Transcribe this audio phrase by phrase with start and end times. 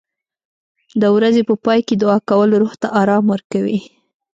[1.01, 3.79] د ورځې په پای کې دعا کول روح ته آرام ورکوي.